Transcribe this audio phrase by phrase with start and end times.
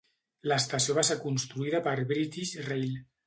[0.51, 2.97] L'estació va ser construïda per British Rail.